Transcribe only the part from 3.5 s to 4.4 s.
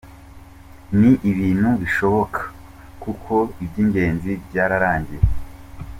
iby’ingenzi